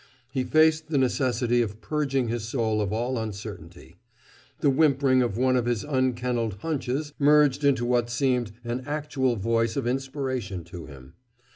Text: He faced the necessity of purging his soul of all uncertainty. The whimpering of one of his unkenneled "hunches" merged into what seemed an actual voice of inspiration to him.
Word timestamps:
He 0.31 0.43
faced 0.43 0.89
the 0.89 0.97
necessity 0.97 1.61
of 1.61 1.79
purging 1.79 2.27
his 2.27 2.43
soul 2.47 2.81
of 2.81 2.91
all 2.91 3.19
uncertainty. 3.19 3.97
The 4.61 4.71
whimpering 4.71 5.21
of 5.21 5.37
one 5.37 5.55
of 5.55 5.67
his 5.67 5.83
unkenneled 5.85 6.55
"hunches" 6.61 7.13
merged 7.19 7.63
into 7.63 7.85
what 7.85 8.09
seemed 8.09 8.51
an 8.63 8.81
actual 8.87 9.35
voice 9.35 9.77
of 9.77 9.85
inspiration 9.85 10.63
to 10.63 10.87
him. 10.87 11.13